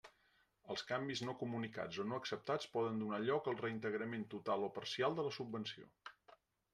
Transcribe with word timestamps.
Els 0.75 0.83
canvis 0.91 1.19
no 1.25 1.33
comunicats 1.41 1.99
o 2.03 2.05
no 2.13 2.17
acceptats 2.21 2.71
poden 2.77 2.97
donar 3.03 3.19
lloc 3.25 3.49
al 3.51 3.59
reintegrament 3.59 4.23
total 4.35 4.65
o 4.69 4.71
parcial 4.79 5.19
de 5.21 5.27
la 5.29 5.35
subvenció. 5.37 5.87